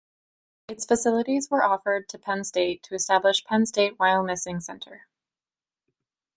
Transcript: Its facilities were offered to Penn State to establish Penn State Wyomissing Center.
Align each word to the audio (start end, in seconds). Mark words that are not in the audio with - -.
Its 0.67 0.83
facilities 0.83 1.51
were 1.51 1.63
offered 1.63 2.09
to 2.09 2.17
Penn 2.17 2.43
State 2.43 2.81
to 2.81 2.95
establish 2.95 3.45
Penn 3.45 3.67
State 3.67 3.99
Wyomissing 3.99 4.59
Center. 4.59 5.05